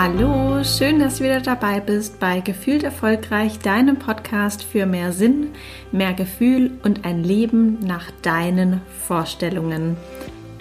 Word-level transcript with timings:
Hallo, 0.00 0.62
schön, 0.62 1.00
dass 1.00 1.18
du 1.18 1.24
wieder 1.24 1.40
dabei 1.40 1.80
bist 1.80 2.20
bei 2.20 2.38
Gefühlt 2.38 2.84
Erfolgreich, 2.84 3.58
deinem 3.58 3.98
Podcast 3.98 4.62
für 4.62 4.86
mehr 4.86 5.12
Sinn, 5.12 5.48
mehr 5.90 6.14
Gefühl 6.14 6.70
und 6.84 7.04
ein 7.04 7.24
Leben 7.24 7.80
nach 7.80 8.12
deinen 8.22 8.80
Vorstellungen. 9.08 9.96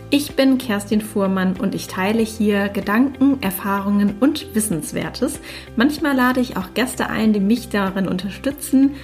Ich 0.09 0.35
bin 0.35 0.57
Kerstin 0.57 1.01
Fuhrmann 1.01 1.55
und 1.55 1.75
ich 1.75 1.85
teile 1.85 2.23
hier 2.23 2.69
Gedanken, 2.69 3.37
Erfahrungen 3.43 4.15
und 4.19 4.55
Wissenswertes. 4.55 5.39
Manchmal 5.75 6.15
lade 6.15 6.39
ich 6.39 6.57
auch 6.57 6.73
Gäste 6.73 7.07
ein, 7.07 7.31
die 7.31 7.39
mich 7.39 7.69
darin 7.69 8.07
unterstützen, 8.07 8.95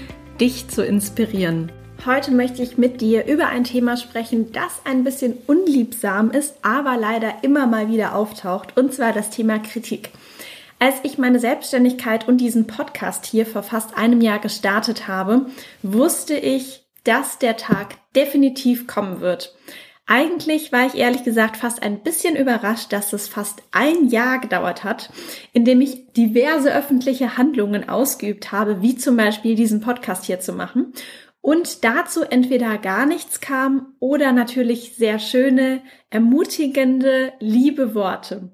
dich 0.41 0.68
zu 0.68 0.84
inspirieren. 0.84 1.71
Heute 2.05 2.31
möchte 2.31 2.61
ich 2.61 2.78
mit 2.78 3.00
dir 3.00 3.28
über 3.28 3.47
ein 3.47 3.64
Thema 3.64 3.95
sprechen, 3.95 4.51
das 4.51 4.81
ein 4.84 5.06
bisschen 5.06 5.36
unliebsam 5.47 6.31
ist, 6.31 6.56
aber 6.61 6.97
leider 6.97 7.43
immer 7.43 7.65
mal 7.65 7.87
wieder 7.87 8.14
auftaucht, 8.14 8.75
und 8.75 8.93
zwar 8.93 9.14
das 9.14 9.29
Thema 9.29 9.59
Kritik. 9.59 10.09
Als 10.83 10.96
ich 11.04 11.18
meine 11.18 11.39
Selbstständigkeit 11.39 12.28
und 12.28 12.39
diesen 12.39 12.68
Podcast 12.68 13.25
hier 13.25 13.46
vor 13.46 13.64
fast 13.64 13.96
einem 13.96 14.19
Jahr 14.19 14.39
gestartet 14.39 15.07
habe, 15.07 15.46
wusste 15.82 16.36
ich, 16.36 16.86
dass 17.06 17.39
der 17.39 17.56
Tag 17.56 17.96
definitiv 18.18 18.86
kommen 18.86 19.21
wird. 19.21 19.56
Eigentlich 20.07 20.73
war 20.73 20.86
ich 20.86 20.96
ehrlich 20.96 21.23
gesagt 21.23 21.56
fast 21.56 21.82
ein 21.82 22.04
bisschen 22.04 22.36
überrascht, 22.36 22.92
dass 22.92 23.14
es 23.14 23.29
fast 23.29 23.64
ein 23.71 24.09
Jahr 24.09 24.39
gedauert 24.39 24.83
hat, 24.83 25.09
in 25.54 25.64
dem 25.64 25.79
ich 25.79 26.11
diverse 26.18 26.75
öffentliche 26.75 27.37
Handlungen 27.37 27.87
ausgeübt 27.87 28.51
habe, 28.51 28.81
wie 28.81 28.97
zum 28.97 29.15
Beispiel 29.15 29.56
diesen 29.56 29.79
Podcast 29.79 30.25
hier 30.25 30.42
zu 30.42 30.51
machen 30.51 30.92
und 31.39 31.86
dazu 31.86 32.23
entweder 32.23 32.78
gar 32.78 33.06
nichts 33.06 33.39
kam 33.39 33.95
oder 34.02 34.34
natürlich 34.34 34.98
sehr 34.98 35.20
schöne, 35.20 35.81
ermutigende, 36.09 37.31
liebe 37.39 37.95
Worte. 37.95 38.52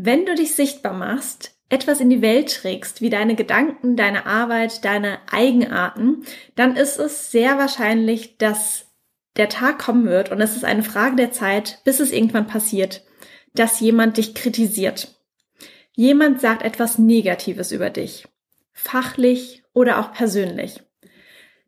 Wenn 0.00 0.26
du 0.26 0.36
dich 0.36 0.54
sichtbar 0.54 0.92
machst, 0.92 1.58
etwas 1.70 1.98
in 1.98 2.08
die 2.08 2.22
Welt 2.22 2.54
trägst, 2.54 3.00
wie 3.00 3.10
deine 3.10 3.34
Gedanken, 3.34 3.96
deine 3.96 4.26
Arbeit, 4.26 4.84
deine 4.84 5.18
Eigenarten, 5.28 6.24
dann 6.54 6.76
ist 6.76 7.00
es 7.00 7.32
sehr 7.32 7.58
wahrscheinlich, 7.58 8.38
dass 8.38 8.86
der 9.36 9.48
Tag 9.48 9.80
kommen 9.80 10.06
wird 10.06 10.30
und 10.30 10.40
es 10.40 10.54
ist 10.54 10.64
eine 10.64 10.84
Frage 10.84 11.16
der 11.16 11.32
Zeit, 11.32 11.80
bis 11.84 11.98
es 11.98 12.12
irgendwann 12.12 12.46
passiert, 12.46 13.04
dass 13.54 13.80
jemand 13.80 14.18
dich 14.18 14.36
kritisiert. 14.36 15.20
Jemand 15.96 16.40
sagt 16.40 16.62
etwas 16.62 16.98
Negatives 16.98 17.72
über 17.72 17.90
dich, 17.90 18.28
fachlich 18.72 19.64
oder 19.72 19.98
auch 19.98 20.12
persönlich. 20.12 20.80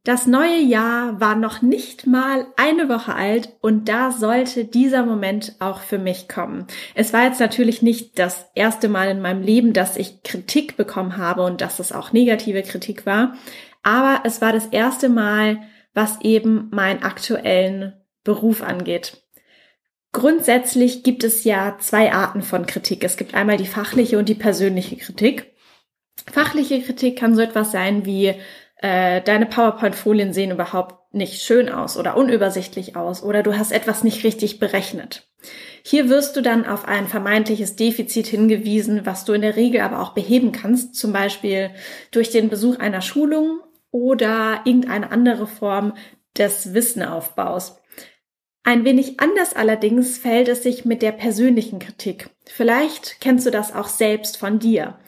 Das 0.02 0.26
neue 0.26 0.60
Jahr 0.60 1.20
war 1.20 1.34
noch 1.34 1.60
nicht 1.60 2.06
mal 2.06 2.46
eine 2.56 2.88
Woche 2.88 3.14
alt 3.14 3.50
und 3.60 3.86
da 3.90 4.10
sollte 4.12 4.64
dieser 4.64 5.04
Moment 5.04 5.56
auch 5.58 5.80
für 5.80 5.98
mich 5.98 6.26
kommen. 6.26 6.66
Es 6.94 7.12
war 7.12 7.24
jetzt 7.24 7.38
natürlich 7.38 7.82
nicht 7.82 8.18
das 8.18 8.46
erste 8.54 8.88
Mal 8.88 9.10
in 9.10 9.20
meinem 9.20 9.42
Leben, 9.42 9.74
dass 9.74 9.98
ich 9.98 10.22
Kritik 10.22 10.78
bekommen 10.78 11.18
habe 11.18 11.42
und 11.42 11.60
dass 11.60 11.80
es 11.80 11.92
auch 11.92 12.12
negative 12.12 12.62
Kritik 12.62 13.04
war, 13.04 13.34
aber 13.82 14.22
es 14.24 14.40
war 14.40 14.54
das 14.54 14.66
erste 14.66 15.10
Mal, 15.10 15.58
was 15.92 16.22
eben 16.22 16.70
meinen 16.70 17.02
aktuellen 17.02 17.92
Beruf 18.24 18.62
angeht. 18.62 19.22
Grundsätzlich 20.12 21.02
gibt 21.02 21.24
es 21.24 21.44
ja 21.44 21.76
zwei 21.78 22.12
Arten 22.12 22.40
von 22.40 22.64
Kritik. 22.64 23.04
Es 23.04 23.18
gibt 23.18 23.34
einmal 23.34 23.58
die 23.58 23.66
fachliche 23.66 24.18
und 24.18 24.30
die 24.30 24.34
persönliche 24.34 24.96
Kritik. 24.96 25.52
Fachliche 26.32 26.80
Kritik 26.80 27.18
kann 27.18 27.34
so 27.34 27.42
etwas 27.42 27.70
sein 27.70 28.06
wie 28.06 28.34
äh, 28.82 29.20
deine 29.20 29.46
PowerPoint-Folien 29.46 30.32
sehen 30.32 30.50
überhaupt 30.50 31.14
nicht 31.14 31.42
schön 31.42 31.68
aus 31.68 31.98
oder 31.98 32.16
unübersichtlich 32.16 32.96
aus 32.96 33.22
oder 33.22 33.42
du 33.42 33.58
hast 33.58 33.72
etwas 33.72 34.04
nicht 34.04 34.24
richtig 34.24 34.58
berechnet. 34.58 35.28
Hier 35.82 36.08
wirst 36.08 36.36
du 36.36 36.40
dann 36.40 36.66
auf 36.66 36.86
ein 36.86 37.06
vermeintliches 37.06 37.76
Defizit 37.76 38.26
hingewiesen, 38.26 39.04
was 39.04 39.24
du 39.24 39.32
in 39.32 39.42
der 39.42 39.56
Regel 39.56 39.80
aber 39.80 40.00
auch 40.00 40.12
beheben 40.12 40.52
kannst, 40.52 40.94
zum 40.94 41.12
Beispiel 41.12 41.70
durch 42.10 42.30
den 42.30 42.48
Besuch 42.48 42.78
einer 42.78 43.02
Schulung 43.02 43.60
oder 43.90 44.62
irgendeine 44.64 45.10
andere 45.10 45.46
Form 45.46 45.94
des 46.38 46.72
Wissenaufbaus. 46.72 47.80
Ein 48.62 48.84
wenig 48.84 49.20
anders 49.20 49.54
allerdings 49.54 50.18
fällt 50.18 50.48
es 50.48 50.62
sich 50.62 50.84
mit 50.84 51.02
der 51.02 51.12
persönlichen 51.12 51.78
Kritik. 51.78 52.30
Vielleicht 52.46 53.20
kennst 53.20 53.46
du 53.46 53.50
das 53.50 53.74
auch 53.74 53.88
selbst 53.88 54.36
von 54.36 54.58
dir. 54.58 54.98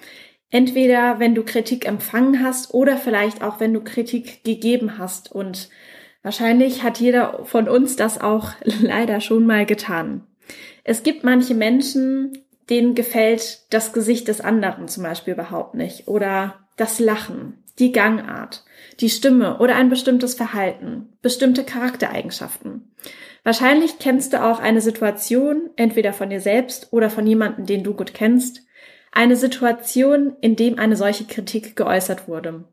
Entweder 0.53 1.19
wenn 1.19 1.35
du 1.35 1.45
Kritik 1.45 1.89
empfangen 1.89 2.45
hast 2.45 2.75
oder 2.75 2.99
vielleicht 2.99 3.43
auch 3.43 3.59
wenn 3.59 3.73
du 3.73 3.81
Kritik 3.81 4.45
gegeben 4.45 4.99
hast. 4.99 5.33
Und 5.33 5.71
wahrscheinlich 6.23 6.83
hat 6.83 7.01
jeder 7.01 7.45
von 7.47 7.69
uns 7.69 7.97
das 7.97 8.21
auch 8.21 8.53
leider 8.81 9.21
schon 9.23 9.47
mal 9.47 9.65
getan. 9.65 10.27
Es 10.85 11.03
gibt 11.03 11.25
manche 11.25 11.55
Menschen, 11.55 12.45
denen 12.69 12.95
gefällt 12.95 13.63
das 13.71 13.95
Gesicht 13.95 14.29
des 14.29 14.43
anderen 14.43 14.89
zum 14.89 15.05
Beispiel 15.05 15.33
überhaupt 15.33 15.75
nicht 15.75 16.07
oder 16.07 16.61
das 16.77 16.99
Lachen, 16.99 17.63
die 17.79 17.93
Gangart, 17.93 18.63
die 19.01 19.09
Stimme 19.09 19.59
oder 19.59 19.77
ein 19.77 19.89
bestimmtes 19.89 20.35
Verhalten, 20.35 21.15
bestimmte 21.23 21.65
Charaktereigenschaften. 21.65 22.93
Wahrscheinlich 23.43 23.99
kennst 23.99 24.35
du 24.35 24.45
auch 24.45 24.59
eine 24.59 24.83
Situation, 24.83 25.71
entweder 25.77 26.13
von 26.13 26.29
dir 26.29 26.41
selbst 26.41 26.93
oder 26.93 27.09
von 27.09 27.27
jemandem, 27.27 27.65
den 27.65 27.85
du 27.85 27.95
gut 27.95 28.13
kennst, 28.13 28.67
eine 29.13 29.37
Situation, 29.37 30.37
in 30.41 30.57
dem 30.57 30.79
eine 30.79 30.97
solche 30.97 31.25
Kritik 31.25 31.77
geäußert 31.77 32.27
wurde. 32.27 32.65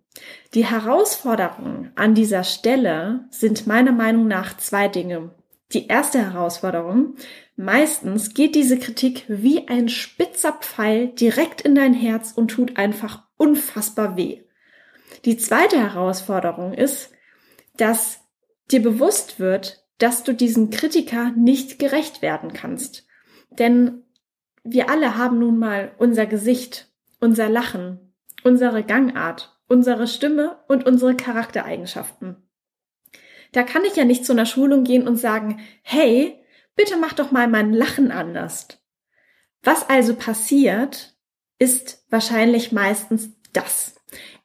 Die 0.53 0.65
Herausforderungen 0.65 1.91
an 1.95 2.15
dieser 2.15 2.43
Stelle 2.43 3.25
sind 3.29 3.67
meiner 3.67 3.91
Meinung 3.91 4.27
nach 4.27 4.57
zwei 4.57 4.87
Dinge. 4.87 5.31
Die 5.73 5.87
erste 5.87 6.19
Herausforderung, 6.19 7.15
meistens 7.55 8.33
geht 8.33 8.55
diese 8.55 8.79
Kritik 8.79 9.25
wie 9.27 9.67
ein 9.67 9.87
spitzer 9.87 10.53
Pfeil 10.53 11.09
direkt 11.09 11.61
in 11.61 11.75
dein 11.75 11.93
Herz 11.93 12.31
und 12.31 12.49
tut 12.49 12.77
einfach 12.77 13.23
unfassbar 13.37 14.17
weh. 14.17 14.41
Die 15.25 15.37
zweite 15.37 15.77
Herausforderung 15.77 16.73
ist, 16.73 17.11
dass 17.77 18.21
dir 18.71 18.81
bewusst 18.81 19.39
wird, 19.39 19.85
dass 19.99 20.23
du 20.23 20.33
diesem 20.33 20.69
Kritiker 20.69 21.31
nicht 21.31 21.77
gerecht 21.77 22.21
werden 22.21 22.53
kannst. 22.53 23.05
Denn 23.51 24.03
wir 24.63 24.89
alle 24.89 25.17
haben 25.17 25.39
nun 25.39 25.57
mal 25.57 25.91
unser 25.97 26.25
Gesicht, 26.25 26.91
unser 27.19 27.49
Lachen, 27.49 28.13
unsere 28.43 28.83
Gangart, 28.83 29.59
unsere 29.67 30.07
Stimme 30.07 30.59
und 30.67 30.85
unsere 30.85 31.15
Charaktereigenschaften. 31.15 32.37
Da 33.51 33.63
kann 33.63 33.83
ich 33.85 33.95
ja 33.95 34.05
nicht 34.05 34.25
zu 34.25 34.33
einer 34.33 34.45
Schulung 34.45 34.83
gehen 34.83 35.07
und 35.07 35.17
sagen, 35.17 35.59
hey, 35.81 36.43
bitte 36.75 36.97
mach 36.97 37.13
doch 37.13 37.31
mal 37.31 37.47
mein 37.47 37.73
Lachen 37.73 38.11
anders. 38.11 38.67
Was 39.63 39.89
also 39.89 40.15
passiert, 40.15 41.15
ist 41.57 42.05
wahrscheinlich 42.09 42.71
meistens 42.71 43.31
das. 43.53 43.98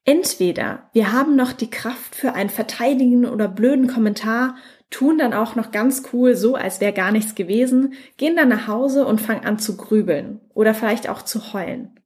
Entweder 0.05 0.91
wir 0.93 1.13
haben 1.13 1.35
noch 1.35 1.53
die 1.53 1.71
Kraft 1.71 2.15
für 2.15 2.35
einen 2.35 2.51
verteidigenden 2.51 3.31
oder 3.31 3.49
blöden 3.49 3.87
Kommentar 3.87 4.57
tun 4.91 5.19
dann 5.19 5.33
auch 5.33 5.57
noch 5.57 5.71
ganz 5.71 6.05
cool 6.13 6.37
so, 6.37 6.55
als 6.55 6.81
wäre 6.81 6.93
gar 6.93 7.11
nichts 7.11 7.35
gewesen, 7.35 7.95
gehen 8.17 8.37
dann 8.37 8.49
nach 8.49 8.69
Hause 8.69 9.07
und 9.07 9.21
fangen 9.21 9.45
an 9.45 9.59
zu 9.59 9.77
grübeln 9.77 10.41
oder 10.53 10.75
vielleicht 10.75 11.09
auch 11.09 11.23
zu 11.23 11.53
heulen. 11.53 11.99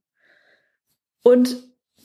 Und 1.22 1.56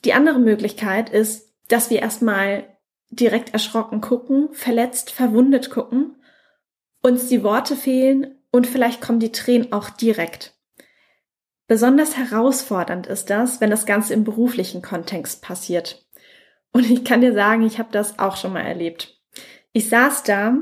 die 0.04 0.14
andere 0.14 0.40
Möglichkeit 0.40 1.10
ist, 1.10 1.54
dass 1.70 1.90
wir 1.90 2.02
erstmal 2.02 2.66
direkt 3.10 3.54
erschrocken 3.54 4.02
gucken, 4.02 4.50
verletzt, 4.52 5.12
verwundet 5.12 5.70
gucken, 5.70 6.18
uns 7.02 7.28
die 7.28 7.44
Worte 7.44 7.76
fehlen 7.76 8.40
und 8.52 8.68
vielleicht 8.68 9.02
kommen 9.02 9.20
die 9.20 9.32
Tränen 9.32 9.72
auch 9.72 9.90
direkt. 9.90 10.53
Besonders 11.68 12.18
herausfordernd 12.18 13.08
ist 13.08 13.30
das, 13.30 13.62
wenn 13.62 13.70
das 13.70 13.86
Ganze 13.86 14.14
im 14.14 14.24
beruflichen 14.24 14.82
Kontext 14.82 15.42
passiert. 15.42 16.06
Und 16.72 16.90
ich 16.90 17.04
kann 17.06 17.22
dir 17.22 17.34
sagen, 17.34 17.66
ich 17.66 17.80
habe 17.80 17.90
das 17.92 18.20
auch 18.20 18.36
schon 18.36 18.54
mal 18.54 18.62
erlebt. 18.62 19.20
Ich 19.72 19.90
saß 19.90 20.24
da 20.24 20.58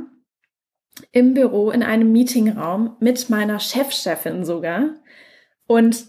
im 1.11 1.33
Büro 1.33 1.71
in 1.71 1.83
einem 1.83 2.11
Meetingraum 2.11 2.97
mit 2.99 3.29
meiner 3.29 3.59
Chefchefin 3.59 4.45
sogar 4.45 4.89
und 5.67 6.05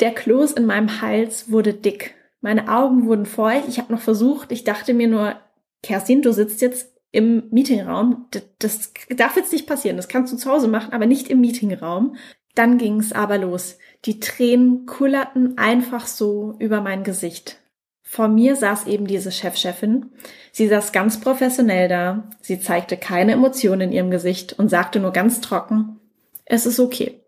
der 0.00 0.12
Kloß 0.12 0.52
in 0.52 0.66
meinem 0.66 1.00
Hals 1.00 1.50
wurde 1.50 1.74
dick. 1.74 2.14
Meine 2.40 2.68
Augen 2.68 3.06
wurden 3.06 3.26
feucht. 3.26 3.68
Ich 3.68 3.78
habe 3.78 3.92
noch 3.92 4.00
versucht, 4.00 4.52
ich 4.52 4.64
dachte 4.64 4.94
mir 4.94 5.08
nur, 5.08 5.36
Kerstin, 5.82 6.22
du 6.22 6.32
sitzt 6.32 6.60
jetzt 6.60 6.92
im 7.10 7.48
Meetingraum. 7.50 8.26
Das, 8.30 8.42
das 8.58 8.92
darf 9.10 9.36
jetzt 9.36 9.52
nicht 9.52 9.66
passieren. 9.66 9.96
Das 9.96 10.08
kannst 10.08 10.32
du 10.32 10.36
zu 10.36 10.50
Hause 10.50 10.68
machen, 10.68 10.92
aber 10.92 11.06
nicht 11.06 11.28
im 11.28 11.40
Meetingraum. 11.40 12.16
Dann 12.54 12.78
ging 12.78 13.00
es 13.00 13.12
aber 13.12 13.38
los. 13.38 13.78
Die 14.04 14.20
Tränen 14.20 14.86
kullerten 14.86 15.56
einfach 15.56 16.06
so 16.06 16.54
über 16.58 16.80
mein 16.80 17.02
Gesicht. 17.04 17.58
Vor 18.02 18.28
mir 18.28 18.56
saß 18.56 18.86
eben 18.88 19.06
diese 19.06 19.32
Chefchefin. 19.32 20.10
Sie 20.52 20.68
saß 20.68 20.92
ganz 20.92 21.18
professionell 21.18 21.88
da. 21.88 22.28
Sie 22.42 22.60
zeigte 22.60 22.98
keine 22.98 23.32
Emotionen 23.32 23.80
in 23.80 23.92
ihrem 23.92 24.10
Gesicht 24.10 24.58
und 24.58 24.68
sagte 24.68 25.00
nur 25.00 25.12
ganz 25.12 25.40
trocken, 25.40 25.98
es 26.44 26.66
ist 26.66 26.78
okay. 26.78 27.21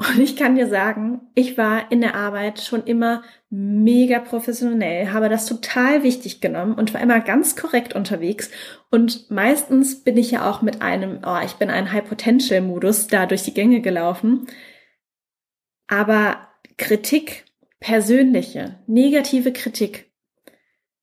Und 0.00 0.18
ich 0.18 0.34
kann 0.34 0.56
dir 0.56 0.66
sagen, 0.66 1.20
ich 1.34 1.58
war 1.58 1.92
in 1.92 2.00
der 2.00 2.14
Arbeit 2.14 2.62
schon 2.62 2.84
immer 2.84 3.22
mega 3.50 4.18
professionell, 4.18 5.12
habe 5.12 5.28
das 5.28 5.44
total 5.44 6.02
wichtig 6.02 6.40
genommen 6.40 6.72
und 6.72 6.94
war 6.94 7.02
immer 7.02 7.20
ganz 7.20 7.54
korrekt 7.54 7.94
unterwegs. 7.94 8.50
Und 8.90 9.30
meistens 9.30 10.02
bin 10.02 10.16
ich 10.16 10.30
ja 10.30 10.48
auch 10.48 10.62
mit 10.62 10.80
einem, 10.80 11.20
oh, 11.26 11.36
ich 11.44 11.56
bin 11.56 11.68
ein 11.68 11.92
High 11.92 12.08
Potential 12.08 12.62
Modus 12.62 13.08
da 13.08 13.26
durch 13.26 13.42
die 13.42 13.52
Gänge 13.52 13.82
gelaufen. 13.82 14.46
Aber 15.86 16.48
Kritik, 16.78 17.44
persönliche, 17.78 18.78
negative 18.86 19.52
Kritik 19.52 20.10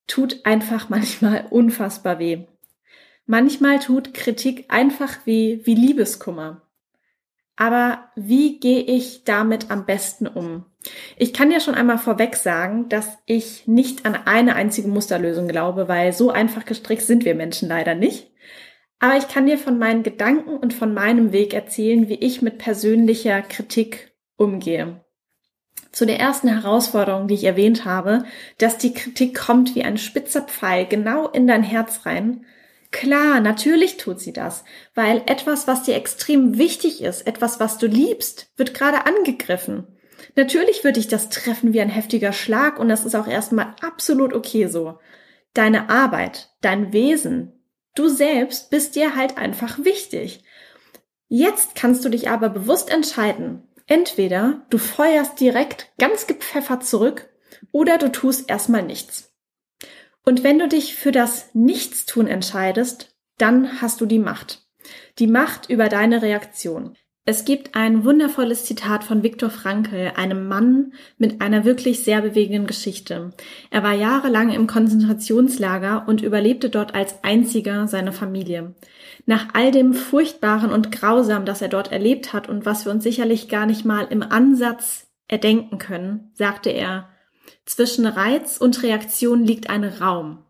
tut 0.08 0.44
einfach 0.44 0.90
manchmal 0.90 1.46
unfassbar 1.52 2.18
weh. 2.18 2.48
Manchmal 3.28 3.78
tut 3.78 4.16
Kritik 4.16 4.66
einfach 4.70 5.28
weh 5.28 5.60
wie 5.66 5.76
Liebeskummer. 5.76 6.67
Aber 7.58 8.12
wie 8.16 8.60
gehe 8.60 8.82
ich 8.82 9.24
damit 9.24 9.72
am 9.72 9.86
besten 9.86 10.28
um? 10.28 10.66
Ich 11.18 11.34
kann 11.34 11.52
ja 11.52 11.60
schon 11.60 11.76
einmal 11.76 11.98
vorweg 11.98 12.36
sagen, 12.36 12.88
dass 12.88 13.18
ich 13.26 13.68
nicht 13.68 14.06
an 14.06 14.16
eine 14.16 14.56
einzige 14.56 14.88
Musterlösung 14.88 15.48
glaube, 15.48 15.88
weil 15.88 16.14
so 16.14 16.30
einfach 16.30 16.66
gestrickt 16.66 17.02
sind 17.02 17.26
wir 17.26 17.36
Menschen 17.36 17.68
leider 17.68 17.96
nicht. 17.96 18.32
Aber 19.00 19.18
ich 19.18 19.28
kann 19.28 19.48
dir 19.48 19.58
von 19.58 19.78
meinen 19.78 20.04
Gedanken 20.04 20.56
und 20.56 20.74
von 20.74 20.94
meinem 20.94 21.32
Weg 21.32 21.54
erzählen, 21.54 22.08
wie 22.10 22.16
ich 22.16 22.42
mit 22.42 22.60
persönlicher 22.60 23.42
Kritik 23.42 24.12
umgehe. 24.38 25.04
Zu 25.92 26.06
der 26.06 26.20
ersten 26.20 26.48
Herausforderung, 26.48 27.28
die 27.28 27.34
ich 27.34 27.44
erwähnt 27.44 27.86
habe, 27.86 28.26
dass 28.60 28.78
die 28.78 28.94
Kritik 28.94 29.36
kommt 29.36 29.74
wie 29.74 29.84
ein 29.84 29.98
spitzer 29.98 30.42
Pfeil 30.42 30.86
genau 30.86 31.28
in 31.28 31.48
dein 31.48 31.64
Herz 31.64 32.06
rein. 32.06 32.46
Klar, 32.92 33.42
natürlich 33.42 33.98
tut 33.98 34.20
sie 34.20 34.34
das, 34.34 34.64
weil 34.96 35.22
etwas, 35.26 35.68
was 35.68 35.84
dir 35.84 35.96
extrem 35.96 36.58
wichtig 36.58 37.02
ist, 37.02 37.28
etwas, 37.28 37.60
was 37.60 37.78
du 37.78 37.88
liebst, 37.88 38.52
wird 38.56 38.74
gerade 38.74 39.06
angegriffen. 39.06 39.88
Natürlich 40.36 40.84
wird 40.84 40.96
dich 40.96 41.08
das 41.08 41.30
treffen 41.30 41.74
wie 41.74 41.82
ein 41.82 41.90
heftiger 41.90 42.34
Schlag 42.34 42.80
und 42.80 42.90
das 42.90 43.06
ist 43.06 43.16
auch 43.16 43.28
erstmal 43.28 43.76
absolut 43.82 44.34
okay 44.34 44.68
so. 44.68 45.00
Deine 45.54 45.90
Arbeit, 45.90 46.50
dein 46.62 46.94
Wesen, 46.94 47.54
du 47.96 48.08
selbst 48.08 48.70
bist 48.70 48.96
dir 48.96 49.16
halt 49.16 49.38
einfach 49.38 49.84
wichtig. 49.84 50.44
Jetzt 51.28 51.76
kannst 51.76 52.06
du 52.06 52.10
dich 52.10 52.30
aber 52.30 52.50
bewusst 52.50 52.90
entscheiden, 52.90 53.68
Entweder 53.88 54.66
du 54.70 54.78
feuerst 54.78 55.40
direkt 55.40 55.94
ganz 55.98 56.28
gepfeffert 56.28 56.86
zurück 56.86 57.30
oder 57.72 57.98
du 57.98 58.12
tust 58.12 58.50
erstmal 58.50 58.84
nichts. 58.84 59.34
Und 60.28 60.44
wenn 60.44 60.60
du 60.60 60.68
dich 60.68 60.94
für 60.94 61.14
das 61.14 61.56
Nichtstun 61.56 62.28
entscheidest, 62.28 63.16
dann 63.38 63.82
hast 63.82 64.02
du 64.02 64.06
die 64.06 64.20
Macht. 64.20 64.68
Die 65.20 65.28
Macht 65.28 65.70
über 65.70 65.88
deine 65.88 66.22
Reaktion. 66.22 66.98
Es 67.24 67.46
gibt 67.46 67.76
ein 67.76 68.04
wundervolles 68.04 68.66
Zitat 68.66 69.06
von 69.06 69.24
Viktor 69.24 69.50
Frankl, 69.50 70.12
einem 70.18 70.50
Mann 70.50 70.92
mit 71.18 71.40
einer 71.40 71.64
wirklich 71.64 72.04
sehr 72.04 72.22
bewegenden 72.22 72.68
Geschichte. 72.68 73.32
Er 73.72 73.84
war 73.84 73.94
jahrelang 73.94 74.52
im 74.52 74.68
Konzentrationslager 74.68 76.10
und 76.10 76.22
überlebte 76.22 76.70
dort 76.70 76.94
als 76.94 77.24
einziger 77.24 77.88
seiner 77.88 78.12
Familie. 78.12 78.76
Nach 79.26 79.48
all 79.54 79.72
dem 79.72 79.94
Furchtbaren 79.94 80.74
und 80.74 80.92
Grausam, 80.92 81.46
das 81.46 81.62
er 81.62 81.70
dort 81.70 81.94
erlebt 81.94 82.34
hat 82.34 82.50
und 82.50 82.66
was 82.66 82.84
wir 82.84 82.92
uns 82.92 83.06
sicherlich 83.06 83.48
gar 83.48 83.66
nicht 83.66 83.86
mal 83.86 84.06
im 84.10 84.24
Ansatz 84.24 85.08
erdenken 85.30 85.78
können, 85.78 86.32
sagte 86.34 86.70
er, 86.70 87.08
zwischen 87.66 88.06
Reiz 88.06 88.58
und 88.58 88.84
Reaktion 88.84 89.44
liegt 89.44 89.70
ein 89.70 89.84
Raum. 89.84 90.44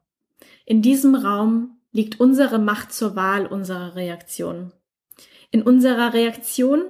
In 0.66 0.82
diesem 0.82 1.16
Raum 1.16 1.78
liegt 1.92 2.20
unsere 2.20 2.60
Macht 2.60 2.94
zur 2.94 3.16
Wahl 3.16 3.46
unserer 3.46 3.96
Reaktion. 3.96 4.72
In 5.52 5.62
unserer 5.62 6.14
Reaktion 6.14 6.84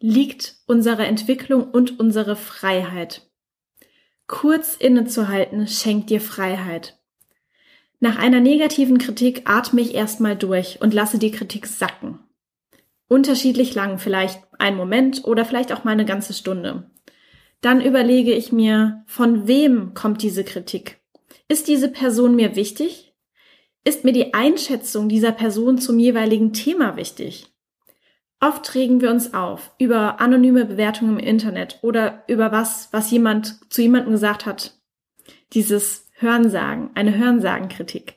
liegt 0.00 0.56
unsere 0.66 1.06
Entwicklung 1.06 1.70
und 1.70 1.98
unsere 1.98 2.36
Freiheit. 2.36 3.30
Kurz 4.26 4.76
innezuhalten 4.76 5.66
schenkt 5.66 6.10
dir 6.10 6.20
Freiheit. 6.20 6.98
Nach 7.98 8.16
einer 8.16 8.40
negativen 8.40 8.98
Kritik 8.98 9.42
atme 9.44 9.80
ich 9.80 9.94
erstmal 9.94 10.36
durch 10.36 10.80
und 10.80 10.94
lasse 10.94 11.18
die 11.18 11.32
Kritik 11.32 11.66
sacken. 11.66 12.18
Unterschiedlich 13.08 13.74
lang, 13.74 13.98
vielleicht 13.98 14.40
ein 14.58 14.76
Moment 14.76 15.24
oder 15.24 15.44
vielleicht 15.44 15.72
auch 15.72 15.84
mal 15.84 15.90
eine 15.90 16.04
ganze 16.04 16.32
Stunde. 16.32 16.90
Dann 17.60 17.80
überlege 17.80 18.32
ich 18.32 18.52
mir, 18.52 19.04
von 19.06 19.46
wem 19.46 19.94
kommt 19.94 20.22
diese 20.22 20.44
Kritik? 20.44 21.00
Ist 21.48 21.68
diese 21.68 21.88
Person 21.88 22.34
mir 22.34 22.56
wichtig? 22.56 23.14
Ist 23.84 24.04
mir 24.04 24.12
die 24.12 24.34
Einschätzung 24.34 25.08
dieser 25.08 25.32
Person 25.32 25.78
zum 25.78 25.98
jeweiligen 25.98 26.52
Thema 26.52 26.96
wichtig? 26.96 27.46
Oft 28.40 28.74
regen 28.74 29.02
wir 29.02 29.10
uns 29.10 29.34
auf 29.34 29.74
über 29.78 30.20
anonyme 30.20 30.64
Bewertungen 30.64 31.18
im 31.18 31.26
Internet 31.26 31.78
oder 31.82 32.24
über 32.26 32.52
was, 32.52 32.88
was 32.92 33.10
jemand 33.10 33.60
zu 33.70 33.82
jemandem 33.82 34.12
gesagt 34.12 34.46
hat. 34.46 34.80
Dieses 35.52 36.08
Hörensagen, 36.12 36.90
eine 36.94 37.16
Hörensagenkritik. 37.16 38.16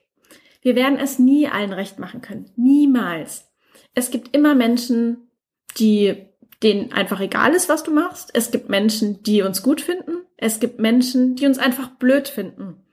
Wir 0.62 0.76
werden 0.76 0.98
es 0.98 1.20
nie 1.20 1.48
allen 1.48 1.74
recht 1.74 2.00
machen 2.00 2.22
können. 2.22 2.50
Niemals. 2.56 3.52
Es 3.94 4.12
gibt 4.12 4.34
immer 4.34 4.56
Menschen, 4.56 5.30
die 5.78 6.28
denen 6.64 6.92
einfach 6.94 7.20
egal 7.20 7.54
ist, 7.54 7.70
was 7.70 7.84
du 7.84 7.92
machst. 7.92 8.32
Es 8.34 8.52
gibt 8.52 8.70
Menschen, 8.70 9.22
die 9.24 9.42
uns 9.42 9.64
gut 9.64 9.82
finden. 9.82 10.24
Es 10.38 10.60
gibt 10.60 10.80
Menschen, 10.80 11.36
die 11.36 11.46
uns 11.46 11.58
einfach 11.58 11.90
blöd 11.90 12.28
finden. 12.28 12.84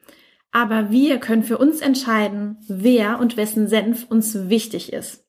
Aber 0.53 0.91
wir 0.91 1.19
können 1.19 1.45
für 1.45 1.59
uns 1.59 1.81
entscheiden, 1.81 2.59
wer 2.67 3.21
und 3.21 3.37
wessen 3.37 3.69
Senf 3.69 4.07
uns 4.09 4.49
wichtig 4.49 4.93
ist. 4.93 5.25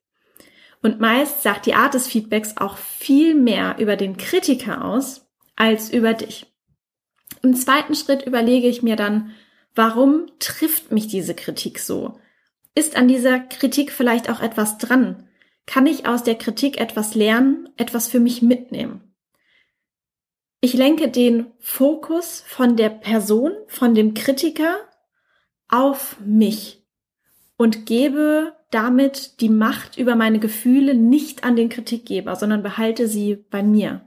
Und 0.81 0.99
meist 0.99 1.43
sagt 1.43 1.67
die 1.67 1.75
Art 1.75 1.93
des 1.93 2.07
Feedbacks 2.07 2.57
auch 2.57 2.77
viel 2.77 3.35
mehr 3.35 3.75
über 3.77 3.95
den 3.95 4.17
Kritiker 4.17 4.83
aus 4.83 5.29
als 5.55 5.91
über 5.91 6.13
dich. 6.13 6.47
Im 7.43 7.55
zweiten 7.55 7.93
Schritt 7.93 8.25
überlege 8.25 8.67
ich 8.67 8.81
mir 8.81 8.95
dann, 8.95 9.31
warum 9.75 10.25
trifft 10.39 10.91
mich 10.91 11.07
diese 11.07 11.35
Kritik 11.35 11.79
so? 11.79 12.19
Ist 12.73 12.95
an 12.95 13.07
dieser 13.07 13.39
Kritik 13.39 13.91
vielleicht 13.91 14.29
auch 14.29 14.41
etwas 14.41 14.77
dran? 14.79 15.27
Kann 15.65 15.85
ich 15.85 16.05
aus 16.05 16.23
der 16.23 16.35
Kritik 16.35 16.79
etwas 16.79 17.15
lernen, 17.15 17.69
etwas 17.77 18.07
für 18.07 18.19
mich 18.19 18.41
mitnehmen? 18.41 19.13
Ich 20.59 20.73
lenke 20.73 21.09
den 21.09 21.47
Fokus 21.59 22.43
von 22.45 22.77
der 22.77 22.89
Person, 22.89 23.51
von 23.67 23.95
dem 23.95 24.13
Kritiker 24.13 24.75
auf 25.67 26.17
mich 26.23 26.83
und 27.57 27.85
gebe 27.85 28.53
damit 28.69 29.41
die 29.41 29.49
Macht 29.49 29.97
über 29.97 30.15
meine 30.15 30.39
Gefühle 30.39 30.93
nicht 30.93 31.43
an 31.43 31.55
den 31.55 31.69
Kritikgeber, 31.69 32.35
sondern 32.35 32.63
behalte 32.63 33.07
sie 33.07 33.43
bei 33.49 33.63
mir. 33.63 34.01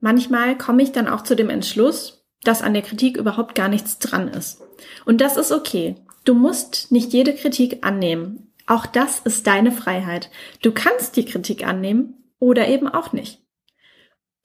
Manchmal 0.00 0.56
komme 0.56 0.82
ich 0.82 0.92
dann 0.92 1.08
auch 1.08 1.22
zu 1.22 1.36
dem 1.36 1.50
Entschluss, 1.50 2.26
dass 2.42 2.62
an 2.62 2.72
der 2.72 2.82
Kritik 2.82 3.16
überhaupt 3.16 3.54
gar 3.54 3.68
nichts 3.68 3.98
dran 3.98 4.28
ist. 4.28 4.62
Und 5.04 5.20
das 5.20 5.36
ist 5.36 5.52
okay. 5.52 5.96
Du 6.24 6.34
musst 6.34 6.92
nicht 6.92 7.12
jede 7.12 7.34
Kritik 7.34 7.84
annehmen. 7.84 8.47
Auch 8.68 8.84
das 8.84 9.20
ist 9.20 9.46
deine 9.46 9.72
Freiheit. 9.72 10.30
Du 10.62 10.72
kannst 10.72 11.16
die 11.16 11.24
Kritik 11.24 11.66
annehmen 11.66 12.32
oder 12.38 12.68
eben 12.68 12.86
auch 12.86 13.14
nicht. 13.14 13.42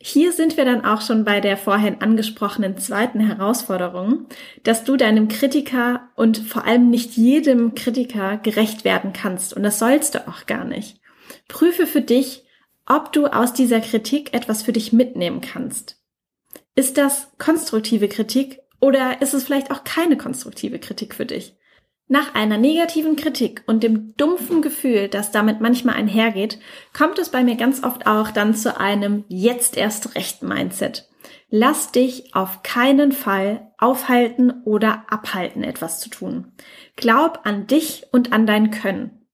Hier 0.02 0.32
sind 0.32 0.56
wir 0.56 0.64
dann 0.64 0.86
auch 0.86 1.02
schon 1.02 1.26
bei 1.26 1.42
der 1.42 1.58
vorhin 1.58 2.02
angesprochenen 2.02 2.78
zweiten 2.78 3.20
Herausforderung, 3.20 4.28
dass 4.64 4.86
du 4.86 4.96
deinem 4.96 5.28
Kritiker 5.28 6.10
und 6.16 6.38
vor 6.38 6.66
allem 6.66 6.90
nicht 6.90 7.18
jedem 7.18 7.76
Kritiker 7.76 8.38
gerecht 8.38 8.86
werden 8.86 9.12
kannst. 9.12 9.54
Und 9.54 9.64
das 9.64 9.78
sollst 9.78 10.16
du 10.16 10.28
auch 10.28 10.46
gar 10.46 10.64
nicht. 10.64 11.02
Prüfe 11.50 11.86
für 11.86 12.02
dich, 12.02 12.46
ob 12.86 13.12
du 13.12 13.28
aus 13.28 13.54
dieser 13.54 13.82
Kritik 13.82 14.34
etwas 14.34 14.64
für 14.64 14.74
dich 14.74 14.94
mitnehmen 14.94 15.42
kannst. 15.42 16.02
Ist 16.76 16.98
das 16.98 17.30
konstruktive 17.38 18.08
Kritik 18.08 18.60
oder 18.80 19.22
ist 19.22 19.34
es 19.34 19.44
vielleicht 19.44 19.70
auch 19.70 19.84
keine 19.84 20.16
konstruktive 20.18 20.80
Kritik 20.80 21.14
für 21.14 21.26
dich? 21.26 21.58
Nach 22.08 22.36
einer 22.36 22.58
negativen 22.58 23.16
Kritik 23.16 23.64
und 23.66 23.82
dem 23.82 24.16
dumpfen 24.18 24.62
Gefühl, 24.62 25.08
das 25.08 25.32
damit 25.32 25.62
manchmal 25.62 25.96
einhergeht, 25.96 26.60
kommt 26.92 27.18
es 27.18 27.30
bei 27.30 27.44
mir 27.44 27.56
ganz 27.56 27.84
oft 27.84 28.06
auch 28.06 28.32
dann 28.32 28.56
zu 28.56 28.78
einem 28.78 29.24
jetzt 29.30 29.78
erst 29.78 30.16
recht 30.16 30.44
Mindset. 30.44 31.10
Lass 31.50 31.92
dich 31.92 32.36
auf 32.36 32.62
keinen 32.64 33.12
Fall 33.12 33.72
aufhalten 33.78 34.64
oder 34.66 35.06
abhalten, 35.08 35.64
etwas 35.64 36.00
zu 36.00 36.10
tun. 36.10 36.52
Glaub 36.96 37.42
an 37.44 37.68
dich 37.68 38.08
und 38.12 38.34
an 38.34 38.46
dein 38.46 38.72
Können. 38.72 39.28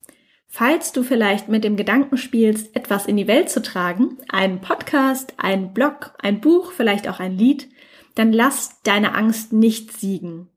Falls 0.46 0.92
du 0.92 1.04
vielleicht 1.04 1.48
mit 1.48 1.64
dem 1.64 1.76
Gedanken 1.76 2.18
spielst, 2.18 2.76
etwas 2.76 3.06
in 3.06 3.18
die 3.18 3.28
Welt 3.28 3.50
zu 3.50 3.62
tragen, 3.62 4.18
einen 4.30 4.62
Podcast, 4.62 5.34
einen 5.38 5.74
Blog, 5.74 6.14
ein 6.20 6.42
Buch, 6.42 6.72
vielleicht 6.72 7.08
auch 7.08 7.20
ein 7.20 7.38
Lied, 7.38 7.70
dann 8.16 8.34
lass 8.34 8.82
deine 8.84 9.16
Angst 9.16 9.54
nicht 9.54 9.98
siegen. 9.98 10.50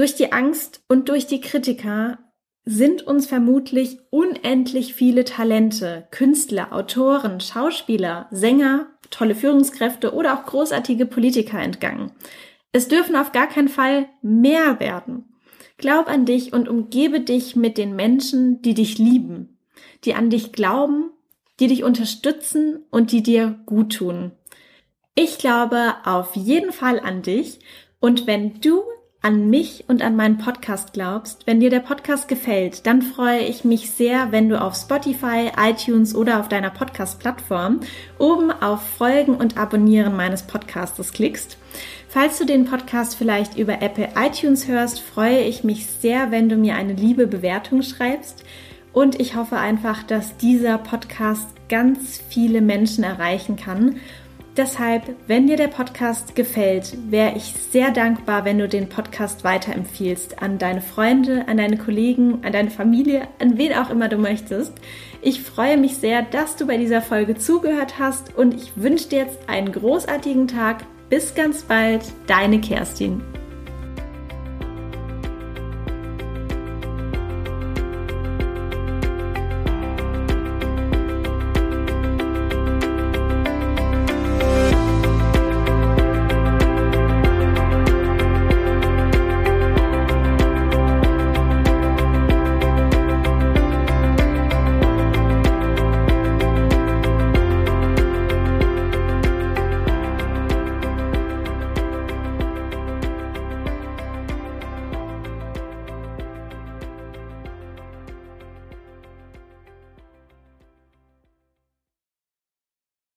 Durch 0.00 0.14
die 0.14 0.32
Angst 0.32 0.82
und 0.88 1.10
durch 1.10 1.26
die 1.26 1.42
Kritiker 1.42 2.20
sind 2.64 3.06
uns 3.06 3.26
vermutlich 3.26 3.98
unendlich 4.08 4.94
viele 4.94 5.24
Talente, 5.24 6.08
Künstler, 6.10 6.72
Autoren, 6.72 7.38
Schauspieler, 7.38 8.26
Sänger, 8.30 8.86
tolle 9.10 9.34
Führungskräfte 9.34 10.14
oder 10.14 10.32
auch 10.32 10.46
großartige 10.46 11.04
Politiker 11.04 11.60
entgangen. 11.60 12.12
Es 12.72 12.88
dürfen 12.88 13.14
auf 13.14 13.32
gar 13.32 13.46
keinen 13.46 13.68
Fall 13.68 14.08
mehr 14.22 14.80
werden. 14.80 15.34
Glaub 15.76 16.08
an 16.08 16.24
dich 16.24 16.54
und 16.54 16.66
umgebe 16.66 17.20
dich 17.20 17.54
mit 17.54 17.76
den 17.76 17.94
Menschen, 17.94 18.62
die 18.62 18.72
dich 18.72 18.96
lieben, 18.96 19.58
die 20.06 20.14
an 20.14 20.30
dich 20.30 20.52
glauben, 20.52 21.10
die 21.58 21.66
dich 21.66 21.84
unterstützen 21.84 22.86
und 22.90 23.12
die 23.12 23.22
dir 23.22 23.60
gut 23.66 23.96
tun. 23.96 24.32
Ich 25.14 25.36
glaube 25.36 25.96
auf 26.04 26.36
jeden 26.36 26.72
Fall 26.72 26.98
an 27.00 27.20
dich 27.20 27.58
und 28.00 28.26
wenn 28.26 28.62
du 28.62 28.82
an 29.22 29.50
mich 29.50 29.84
und 29.86 30.00
an 30.00 30.16
meinen 30.16 30.38
Podcast 30.38 30.94
glaubst, 30.94 31.46
wenn 31.46 31.60
dir 31.60 31.68
der 31.68 31.80
Podcast 31.80 32.26
gefällt, 32.26 32.86
dann 32.86 33.02
freue 33.02 33.40
ich 33.40 33.64
mich 33.64 33.90
sehr, 33.90 34.32
wenn 34.32 34.48
du 34.48 34.58
auf 34.58 34.74
Spotify, 34.74 35.50
iTunes 35.58 36.14
oder 36.14 36.40
auf 36.40 36.48
deiner 36.48 36.70
Podcast-Plattform 36.70 37.80
oben 38.18 38.50
auf 38.50 38.80
Folgen 38.80 39.34
und 39.34 39.58
Abonnieren 39.58 40.16
meines 40.16 40.42
Podcastes 40.42 41.12
klickst. 41.12 41.58
Falls 42.08 42.38
du 42.38 42.46
den 42.46 42.64
Podcast 42.64 43.14
vielleicht 43.14 43.58
über 43.58 43.82
Apple 43.82 44.08
iTunes 44.16 44.66
hörst, 44.66 45.00
freue 45.00 45.42
ich 45.42 45.64
mich 45.64 45.86
sehr, 45.86 46.30
wenn 46.30 46.48
du 46.48 46.56
mir 46.56 46.76
eine 46.76 46.94
liebe 46.94 47.26
Bewertung 47.26 47.82
schreibst. 47.82 48.44
Und 48.94 49.20
ich 49.20 49.36
hoffe 49.36 49.56
einfach, 49.58 50.02
dass 50.02 50.38
dieser 50.38 50.78
Podcast 50.78 51.46
ganz 51.68 52.20
viele 52.28 52.62
Menschen 52.62 53.04
erreichen 53.04 53.56
kann 53.56 53.96
Deshalb, 54.56 55.14
wenn 55.28 55.46
dir 55.46 55.56
der 55.56 55.68
Podcast 55.68 56.34
gefällt, 56.34 56.96
wäre 57.08 57.36
ich 57.36 57.54
sehr 57.70 57.92
dankbar, 57.92 58.44
wenn 58.44 58.58
du 58.58 58.68
den 58.68 58.88
Podcast 58.88 59.44
weiterempfiehlst 59.44 60.42
an 60.42 60.58
deine 60.58 60.80
Freunde, 60.80 61.46
an 61.46 61.56
deine 61.56 61.78
Kollegen, 61.78 62.44
an 62.44 62.52
deine 62.52 62.70
Familie, 62.70 63.28
an 63.38 63.58
wen 63.58 63.72
auch 63.74 63.90
immer 63.90 64.08
du 64.08 64.18
möchtest. 64.18 64.72
Ich 65.22 65.40
freue 65.40 65.76
mich 65.76 65.96
sehr, 65.96 66.22
dass 66.22 66.56
du 66.56 66.66
bei 66.66 66.78
dieser 66.78 67.00
Folge 67.00 67.36
zugehört 67.36 67.98
hast 67.98 68.36
und 68.36 68.54
ich 68.54 68.72
wünsche 68.74 69.08
dir 69.08 69.20
jetzt 69.20 69.38
einen 69.48 69.70
großartigen 69.70 70.48
Tag. 70.48 70.84
Bis 71.08 71.34
ganz 71.34 71.62
bald, 71.62 72.02
deine 72.26 72.60
Kerstin. 72.60 73.22